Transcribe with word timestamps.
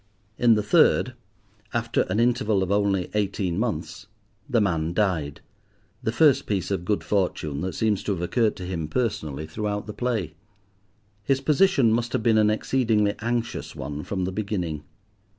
In 0.39 0.55
the 0.55 0.63
third, 0.63 1.13
after 1.75 2.07
an 2.09 2.19
interval 2.19 2.63
of 2.63 2.71
only 2.71 3.11
eighteen 3.13 3.59
months, 3.59 4.07
the 4.49 4.59
man 4.59 4.93
died—the 4.93 6.11
first 6.11 6.47
piece 6.47 6.71
of 6.71 6.85
good 6.85 7.03
fortune 7.03 7.61
that 7.61 7.75
seems 7.75 8.01
to 8.05 8.11
have 8.11 8.21
occurred 8.23 8.55
to 8.55 8.65
him 8.65 8.87
personally 8.87 9.45
throughout 9.45 9.85
the 9.85 9.93
play. 9.93 10.33
His 11.21 11.39
position 11.39 11.93
must 11.93 12.13
have 12.13 12.23
been 12.23 12.39
an 12.39 12.49
exceedingly 12.49 13.13
anxious 13.19 13.75
one 13.75 14.01
from 14.01 14.25
the 14.25 14.31
beginning. 14.31 14.83